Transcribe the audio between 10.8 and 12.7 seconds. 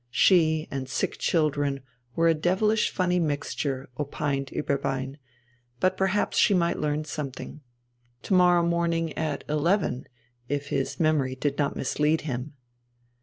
memory did not mislead him.